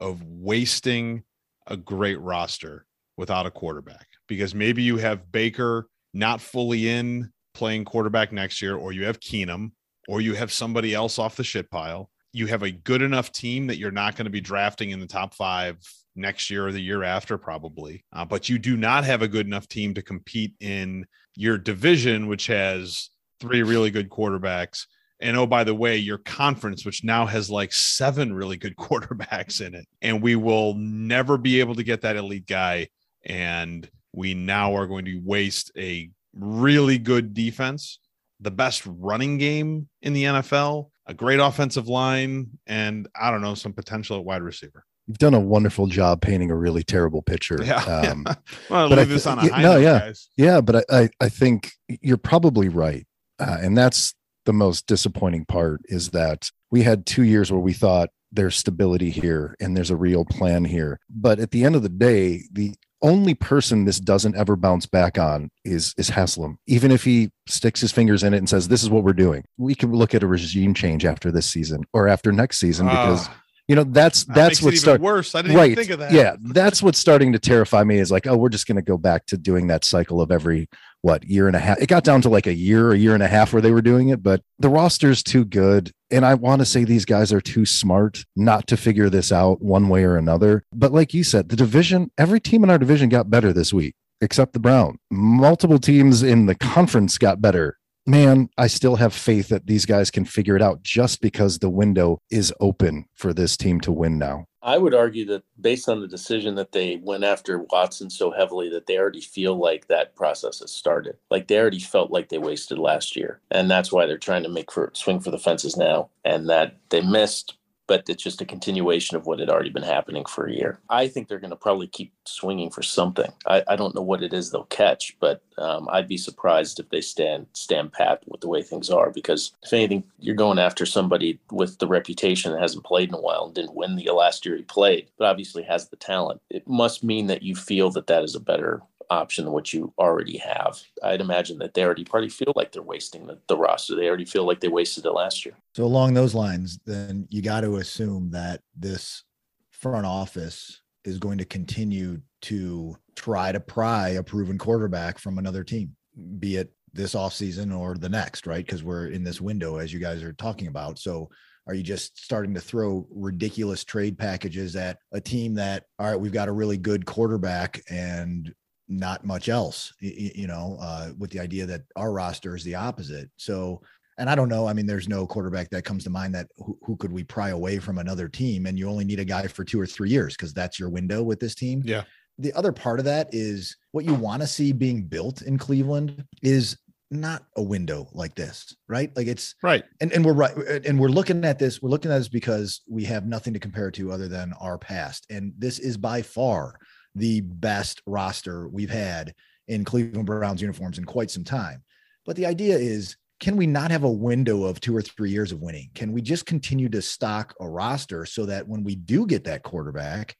[0.00, 1.22] of wasting
[1.66, 2.86] a great roster
[3.20, 8.74] without a quarterback because maybe you have Baker not fully in playing quarterback next year,
[8.74, 9.72] or you have Keenum,
[10.08, 12.10] or you have somebody else off the shit pile.
[12.32, 15.06] You have a good enough team that you're not going to be drafting in the
[15.06, 15.76] top five
[16.16, 18.04] next year or the year after, probably.
[18.12, 21.06] Uh, but you do not have a good enough team to compete in
[21.36, 24.86] your division, which has three really good quarterbacks.
[25.20, 29.60] And oh, by the way, your conference, which now has like seven really good quarterbacks
[29.60, 32.88] in it, and we will never be able to get that elite guy
[33.24, 37.98] and we now are going to waste a really good defense,
[38.40, 43.54] the best running game in the NFL, a great offensive line, and I don't know,
[43.54, 44.84] some potential at wide receiver.
[45.06, 47.58] You've done a wonderful job painting a really terrible picture.
[47.64, 47.82] Yeah.
[47.84, 48.26] Um,
[48.70, 50.28] well, leave I, this on a high no, note, yeah, guys.
[50.36, 53.06] yeah, but I, I, I think you're probably right,
[53.38, 54.14] uh, and that's
[54.46, 59.10] the most disappointing part is that we had two years where we thought there's stability
[59.10, 62.74] here and there's a real plan here, but at the end of the day, the
[63.02, 66.58] only person this doesn't ever bounce back on is is Haslam.
[66.66, 69.44] Even if he sticks his fingers in it and says, "This is what we're doing,"
[69.56, 72.90] we can look at a regime change after this season or after next season ah.
[72.90, 73.28] because.
[73.28, 73.32] Uh,
[73.68, 75.32] you know that's that that's what's starting worse.
[75.32, 75.76] I didn't right.
[75.76, 76.10] think of that.
[76.10, 77.98] Yeah, that's what's starting to terrify me.
[77.98, 80.68] Is like, oh, we're just going to go back to doing that cycle of every
[81.02, 81.80] what year and a half.
[81.80, 83.80] It got down to like a year, a year and a half where they were
[83.80, 85.92] doing it, but the roster's too good.
[86.10, 89.62] And I want to say these guys are too smart not to figure this out
[89.62, 90.64] one way or another.
[90.72, 93.94] But like you said, the division, every team in our division got better this week,
[94.20, 94.98] except the Brown.
[95.10, 97.78] Multiple teams in the conference got better.
[98.06, 101.70] Man, I still have faith that these guys can figure it out just because the
[101.70, 104.46] window is open for this team to win now.
[104.62, 108.68] I would argue that based on the decision that they went after Watson so heavily,
[108.70, 111.16] that they already feel like that process has started.
[111.30, 114.48] Like they already felt like they wasted last year, and that's why they're trying to
[114.50, 117.56] make for swing for the fences now, and that they missed
[117.90, 120.78] but it's just a continuation of what had already been happening for a year.
[120.88, 123.32] I think they're going to probably keep swinging for something.
[123.46, 126.88] I, I don't know what it is they'll catch, but um, I'd be surprised if
[126.90, 129.10] they stand stand pat with the way things are.
[129.10, 133.20] Because if anything, you're going after somebody with the reputation that hasn't played in a
[133.20, 136.40] while and didn't win the last year he played, but obviously has the talent.
[136.48, 139.92] It must mean that you feel that that is a better option than what you
[139.98, 140.80] already have.
[141.02, 143.96] I'd imagine that they already probably feel like they're wasting the, the roster.
[143.96, 145.54] They already feel like they wasted it last year.
[145.74, 149.24] So along those lines, then you got to assume that this
[149.70, 155.64] front office is going to continue to try to pry a proven quarterback from another
[155.64, 155.94] team,
[156.38, 158.64] be it this offseason or the next, right?
[158.64, 160.98] Because we're in this window, as you guys are talking about.
[160.98, 161.28] So
[161.66, 166.20] are you just starting to throw ridiculous trade packages at a team that, all right,
[166.20, 168.52] we've got a really good quarterback and
[168.90, 173.30] not much else, you know, uh, with the idea that our roster is the opposite.
[173.36, 173.80] So,
[174.18, 174.66] and I don't know.
[174.66, 177.50] I mean, there's no quarterback that comes to mind that who, who could we pry
[177.50, 180.36] away from another team, and you only need a guy for two or three years
[180.36, 181.82] because that's your window with this team.
[181.84, 182.02] Yeah.
[182.38, 186.24] The other part of that is what you want to see being built in Cleveland
[186.42, 186.76] is
[187.10, 189.14] not a window like this, right?
[189.16, 189.84] Like it's right.
[190.00, 190.54] And and we're right.
[190.86, 191.82] And we're looking at this.
[191.82, 195.26] We're looking at this because we have nothing to compare to other than our past.
[195.28, 196.74] And this is by far
[197.14, 199.34] the best roster we've had
[199.68, 201.82] in Cleveland Browns uniforms in quite some time.
[202.26, 205.50] But the idea is can we not have a window of two or three years
[205.50, 205.90] of winning?
[205.94, 209.62] Can we just continue to stock a roster so that when we do get that
[209.62, 210.36] quarterback,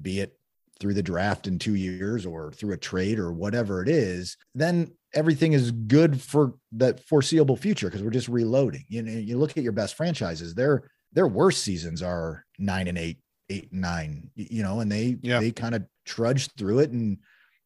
[0.00, 0.36] be it
[0.80, 4.90] through the draft in two years or through a trade or whatever it is, then
[5.14, 8.84] everything is good for that foreseeable future because we're just reloading.
[8.88, 12.98] You know, you look at your best franchises, their their worst seasons are nine and
[12.98, 13.18] eight,
[13.50, 15.40] eight and nine, you know, and they yeah.
[15.40, 17.18] they kind of trudge through it and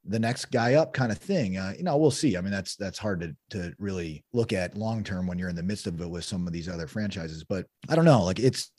[0.07, 1.57] the next guy up kind of thing.
[1.57, 2.37] Uh, you know, we'll see.
[2.37, 5.57] I mean, that's that's hard to to really look at long term when you're in
[5.57, 7.45] the midst of it with some of these other franchises.
[7.45, 8.23] But I don't know.
[8.23, 8.71] Like, it's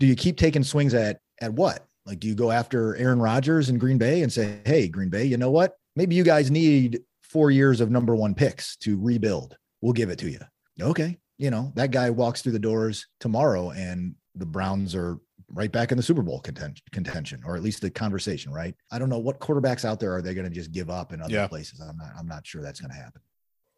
[0.00, 1.86] do you keep taking swings at at what?
[2.06, 5.24] Like, do you go after Aaron Rodgers in Green Bay and say, "Hey, Green Bay,
[5.24, 5.74] you know what?
[5.96, 9.56] Maybe you guys need four years of number one picks to rebuild.
[9.80, 10.40] We'll give it to you."
[10.80, 15.18] Okay, you know that guy walks through the doors tomorrow, and the Browns are
[15.54, 18.74] right back in the Super Bowl contention, contention, or at least the conversation, right?
[18.90, 21.22] I don't know what quarterbacks out there are they going to just give up in
[21.22, 21.46] other yeah.
[21.46, 21.80] places.
[21.80, 23.20] I'm not, I'm not sure that's going to happen.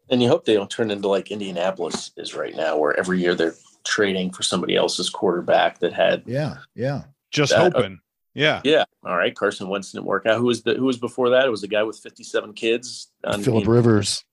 [0.09, 3.35] And you hope they don't turn into like Indianapolis is right now, where every year
[3.35, 6.23] they're trading for somebody else's quarterback that had.
[6.25, 7.03] Yeah, yeah.
[7.31, 7.99] Just that, uh, hoping.
[8.33, 8.61] Yeah.
[8.63, 8.85] Yeah.
[9.03, 9.35] All right.
[9.35, 10.37] Carson Wentz didn't work out.
[10.37, 11.45] Who was the who was before that?
[11.45, 13.11] It was a guy with 57 kids.
[13.23, 14.23] On, Philip Rivers.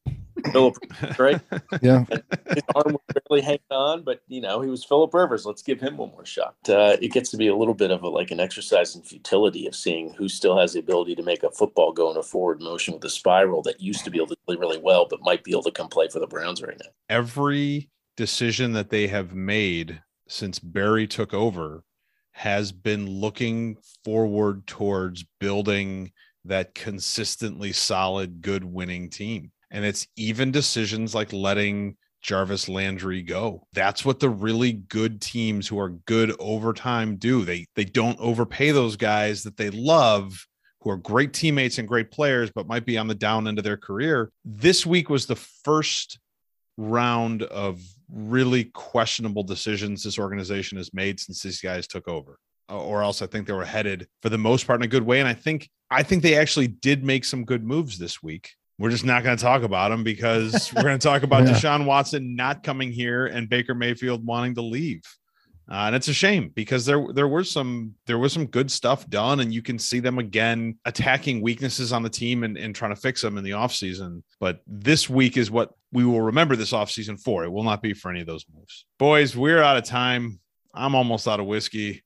[0.53, 0.77] Philip,
[1.19, 1.41] right?
[1.83, 2.05] yeah.
[2.09, 5.47] His arm was barely hanging on, but you know, he was Philip Rivers.
[5.47, 6.57] Let's give him one more shot.
[6.69, 9.67] Uh, it gets to be a little bit of a like an exercise in futility
[9.67, 12.61] of seeing who still has the ability to make a football go in a forward
[12.61, 15.45] motion with a spiral that used to be able to play really well, but might
[15.45, 16.91] be able to come play for the Browns right now.
[17.09, 21.85] Every decision that they have made since Berry took over
[22.33, 26.13] has been looking forward towards building
[26.45, 29.53] that consistently solid, good winning team.
[29.75, 33.67] And it's even decisions like letting Jarvis Landry go.
[33.73, 37.45] That's what the really good teams who are good overtime do.
[37.45, 40.47] They they don't overpay those guys that they love
[40.81, 43.65] who are great teammates and great players but might be on the down end of
[43.65, 44.31] their career.
[44.45, 46.19] This week was the first
[46.77, 53.03] round of really questionable decisions this organization has made since these guys took over or
[53.03, 55.19] else I think they were headed for the most part in a good way.
[55.19, 58.53] And I think I think they actually did make some good moves this week.
[58.79, 61.53] We're just not going to talk about them because we're going to talk about yeah.
[61.53, 65.03] Deshaun Watson not coming here and Baker Mayfield wanting to leave.
[65.71, 69.09] Uh, and it's a shame because there there was some there was some good stuff
[69.09, 72.95] done, and you can see them again attacking weaknesses on the team and, and trying
[72.95, 74.23] to fix them in the offseason.
[74.41, 77.45] But this week is what we will remember this offseason for.
[77.45, 78.85] It will not be for any of those moves.
[78.99, 80.39] Boys, we're out of time.
[80.75, 82.03] I'm almost out of whiskey.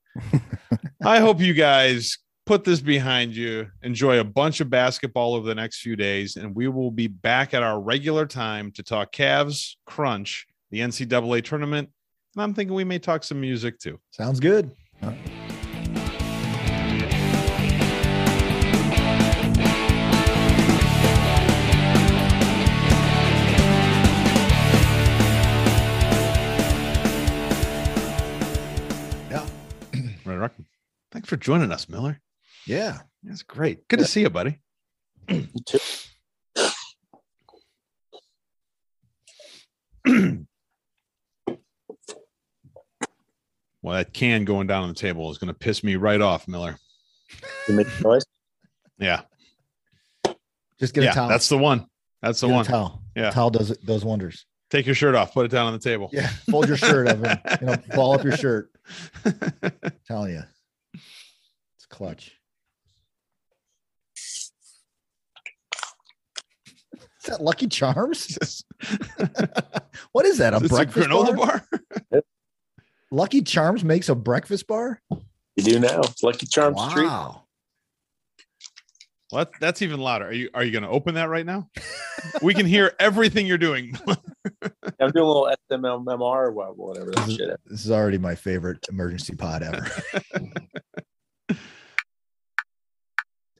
[1.03, 2.17] I hope you guys
[2.49, 6.55] put this behind you, enjoy a bunch of basketball over the next few days, and
[6.55, 11.91] we will be back at our regular time to talk Cavs, Crunch, the NCAA tournament.
[12.33, 13.99] And I'm thinking we may talk some music too.
[14.09, 14.75] Sounds good.
[14.99, 15.13] Yeah.
[31.11, 32.19] Thanks for joining us, Miller.
[32.65, 33.87] Yeah, that's great.
[33.87, 34.05] Good yeah.
[34.05, 34.59] to see you, buddy.
[43.81, 46.47] well, that can going down on the table is going to piss me right off,
[46.47, 46.77] Miller.
[47.67, 48.25] You make noise.
[48.97, 49.21] Yeah.
[50.79, 51.29] Just get yeah, a towel.
[51.29, 51.85] That's the one.
[52.21, 52.65] That's the get one.
[52.65, 53.03] towel.
[53.15, 53.31] Yeah.
[53.31, 54.45] towel does it does wonders.
[54.69, 55.33] Take your shirt off.
[55.33, 56.09] Put it down on the table.
[56.13, 56.27] Yeah.
[56.49, 57.17] Fold your shirt up.
[57.23, 58.69] And, you know, ball up your shirt.
[60.07, 60.43] telling you
[61.75, 62.38] it's clutch.
[67.29, 68.63] That Lucky Charms?
[70.11, 70.53] what is that?
[70.53, 71.63] A is breakfast a granola bar?
[72.11, 72.21] bar?
[73.11, 74.99] Lucky Charms makes a breakfast bar.
[75.55, 75.99] You do now.
[76.01, 76.89] It's Lucky Charms wow.
[76.89, 77.09] treat.
[79.31, 80.25] Well, that's even louder.
[80.25, 81.69] Are you are you going to open that right now?
[82.41, 83.93] we can hear everything you're doing.
[84.99, 87.59] I'm doing a little ASMR or whatever that shit.
[87.67, 89.85] This is already my favorite emergency pod ever.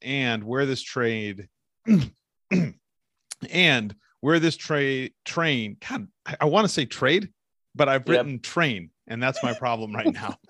[0.01, 1.49] and where this trade
[3.49, 7.29] and where this trade train God, I, I want to say trade,
[7.75, 8.07] but I've Yep.
[8.07, 10.37] written train, and that's my problem right now.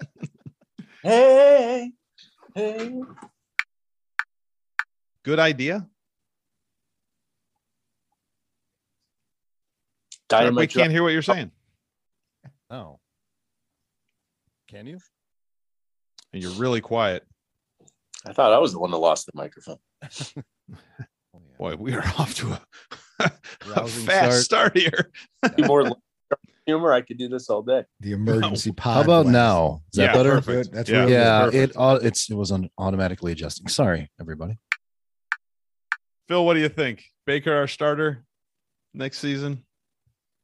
[1.01, 1.93] Hey,
[2.55, 2.91] hey.
[5.23, 5.87] Good idea.
[10.51, 11.21] we can't hear what you're oh.
[11.21, 11.51] saying.
[12.69, 12.99] Oh.
[14.67, 14.99] Can you?
[16.33, 17.25] And you're really quiet.
[18.25, 19.79] I thought I was the one that lost the microphone.
[21.59, 22.53] Boy, we are off to
[23.19, 23.31] a,
[23.75, 25.11] a fast start, here.
[25.57, 25.91] Be more
[26.65, 26.93] humor.
[26.93, 27.83] I could do this all day.
[27.99, 28.93] The emergency pod.
[28.95, 29.33] How about blast.
[29.33, 29.81] now?
[29.91, 30.31] Is that Yeah, better?
[30.35, 30.69] perfect.
[30.71, 30.73] Good.
[30.77, 30.99] That's Yeah.
[31.01, 31.53] really Yeah, good.
[31.55, 33.67] it au- it's it was un- automatically adjusting.
[33.67, 34.57] Sorry, everybody.
[36.29, 37.03] Phil, what do you think?
[37.25, 38.23] Baker, our starter
[38.93, 39.65] next season?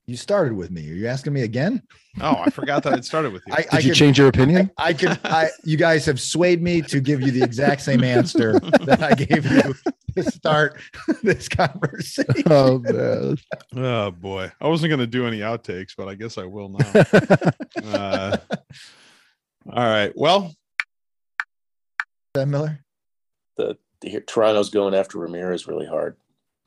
[0.08, 0.88] You started with me.
[0.90, 1.82] Are you asking me again?
[2.22, 3.54] Oh, I forgot that it started with you.
[3.58, 4.70] I, Did I you could- change your opinion?
[4.78, 5.20] I could.
[5.24, 9.16] I you guys have swayed me to give you the exact same answer that I
[9.16, 9.74] gave you
[10.16, 10.80] to start
[11.24, 12.44] this conversation.
[12.46, 13.38] oh man.
[13.76, 17.04] oh boy, I wasn't going to do any outtakes, but I guess I will now.
[17.84, 18.38] Uh,
[19.72, 20.12] all right.
[20.16, 20.54] Well,
[22.34, 22.80] That Miller.
[23.58, 26.18] The, the Toronto's going after Ramirez really hard.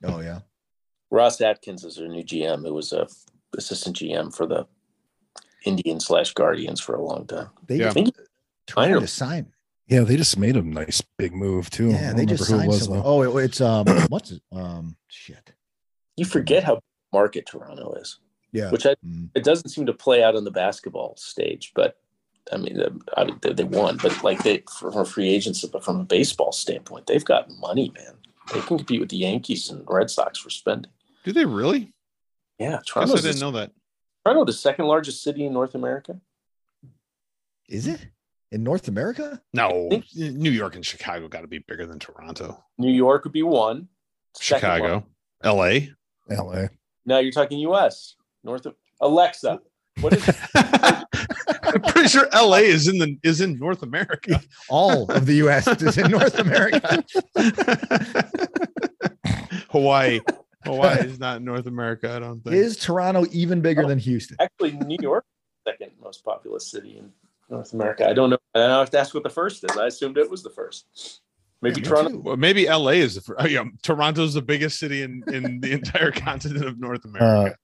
[0.03, 0.39] Oh yeah.
[1.11, 3.07] Ross Atkins is their new GM, who was a
[3.57, 4.67] assistant GM for the
[5.65, 7.49] Indians slash Guardians for a long time.
[7.67, 7.85] They Yeah.
[7.85, 8.15] just Think-
[8.67, 9.53] trying to sign.
[9.87, 11.89] Yeah, they just made a nice big move too.
[11.89, 12.99] Yeah, they just signed it someone.
[12.99, 13.05] though.
[13.05, 14.43] Oh, it- it's um, what's it?
[14.51, 15.53] Um, shit.
[16.15, 16.79] You forget how
[17.11, 18.19] market Toronto is,
[18.51, 18.69] Yeah.
[18.69, 19.29] which I, Mm.
[19.33, 21.71] it doesn't seem to play out on the basketball stage.
[21.73, 21.97] But
[22.51, 25.83] I mean, uh, I they, they won, but like they from a free agents, but
[25.83, 28.15] from a baseball standpoint, they've got money, man.
[28.53, 30.91] They can compete with the Yankees and Red Sox for spending.
[31.23, 31.93] Do they really?
[32.57, 33.71] Yeah, I guess I didn't the, know that.
[34.25, 36.19] Toronto, the second largest city in North America.
[37.67, 38.05] Is it
[38.51, 39.41] in North America?
[39.53, 42.63] No, think- New York and Chicago got to be bigger than Toronto.
[42.77, 43.87] New York would be one.
[44.39, 45.05] Chicago,
[45.43, 45.45] largest.
[45.45, 45.93] L.A.
[46.29, 46.65] LA.
[47.05, 48.15] Now you're talking U.S.
[48.43, 49.59] North of Alexa.
[50.01, 52.61] What is I'm pretty sure L.A.
[52.61, 54.41] is in the is in North America.
[54.69, 55.67] All of the U.S.
[55.67, 57.03] is in North America.
[59.69, 60.19] Hawaii,
[60.65, 62.13] Hawaii is not North America.
[62.13, 62.55] I don't think.
[62.55, 63.87] Is Toronto even bigger Oh.
[63.87, 64.37] than Houston?
[64.39, 65.25] actually New York
[65.67, 67.11] second most populous city in
[67.49, 68.07] North America?
[68.07, 68.37] I don't know.
[68.55, 69.77] I don't know if that's what the first is.
[69.77, 71.21] I assumed it was the first.
[71.61, 72.17] Maybe Yeah, Toronto.
[72.19, 73.41] Well, maybe LA is the first.
[73.41, 77.57] Oh, yeah, Toronto's the biggest city in, in the entire continent of North Uh, America.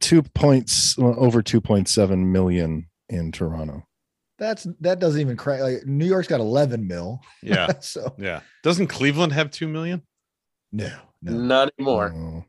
[0.00, 3.82] two points well, over 2.7 million in Toronto.
[4.38, 5.60] That's that doesn't even crack.
[5.60, 7.20] Like New York's got 11 mil.
[7.42, 8.40] yeah, so yeah.
[8.62, 10.02] Doesn't Cleveland have two million?
[10.72, 11.32] no, no.
[11.32, 12.12] Not anymore.
[12.14, 12.44] Oh.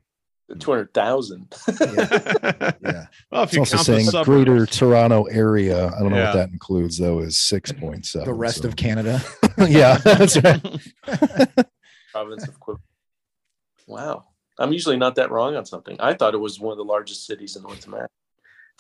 [0.60, 1.48] Two hundred thousand.
[1.80, 3.06] Yeah.
[3.32, 5.88] well, if It's you also count saying the greater Toronto area.
[5.88, 6.26] I don't know Yeah.
[6.26, 8.26] what that includes though, is 6.7.
[8.26, 9.22] The rest so- of Canada.
[9.68, 10.62] yeah, that's right.
[12.12, 12.82] Province of Quebec.
[13.88, 14.26] Wow.
[14.60, 15.98] I'm usually not that wrong on something.
[16.00, 18.14] I thought it was one of the largest cities in North America.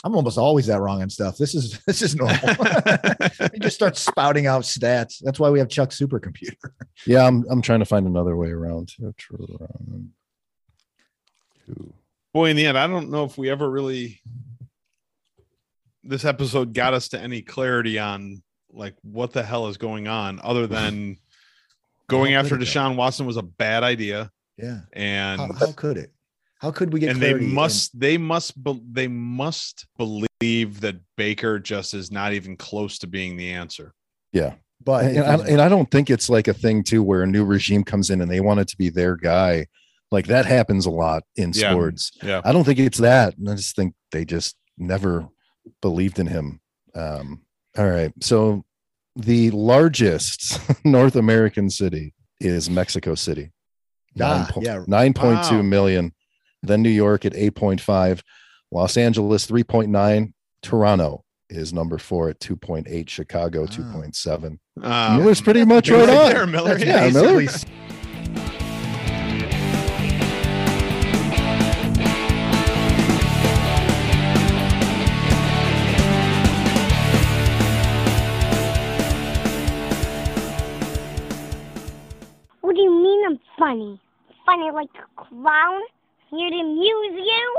[0.05, 1.37] I'm almost always that wrong on stuff.
[1.37, 2.37] This is this is normal.
[3.53, 5.19] you just start spouting out stats.
[5.21, 6.55] That's why we have Chuck's supercomputer.
[7.07, 9.67] Yeah, I'm I'm trying to find another way around to Toronto.
[11.65, 11.93] Two.
[12.33, 14.21] Boy, in the end, I don't know if we ever really.
[16.03, 20.39] This episode got us to any clarity on like what the hell is going on,
[20.43, 21.17] other than
[22.07, 24.81] going after Deshaun Watson was a bad idea, Yeah.
[24.93, 26.11] and How, how could it?
[26.63, 30.79] How could we get and they clarity in- must they must be, they must believe
[30.81, 33.93] that Baker just is not even close to being the answer.
[34.31, 34.53] Yeah.
[34.83, 37.43] but and, I, and I don't think it's like a thing too where a new
[37.45, 39.67] regime comes in and they want it to be their guy.
[40.09, 41.71] Like that happens a lot in Yeah.
[41.71, 42.11] sports.
[42.23, 42.41] Yeah.
[42.45, 43.35] I don't think it's that.
[43.47, 45.27] I just think they just never
[45.81, 46.59] believed in him.
[46.95, 47.41] Um,
[47.77, 48.11] all right.
[48.21, 48.63] So
[49.15, 53.51] the largest North American city is Mexico City.
[54.21, 54.83] Ah, po- yeah.
[54.87, 55.61] 9.2 Wow.
[55.63, 56.13] million.
[56.63, 58.21] Then New York at 8.5.
[58.71, 60.33] Los Angeles 3.9.
[60.61, 63.09] Toronto is number four at 2.8.
[63.09, 64.57] Chicago 2.7.
[64.81, 66.29] Um, Miller's pretty much right right on.
[66.31, 66.69] there, Miller.
[66.77, 67.47] That's Yeah, Yeah, Miller.
[82.61, 83.99] What do you mean I'm funny?
[84.45, 85.81] Funny like a clown?
[86.33, 87.57] Here to amuse you?